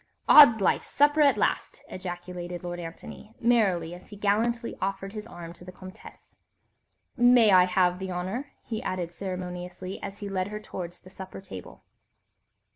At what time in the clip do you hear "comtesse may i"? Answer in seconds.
5.71-7.65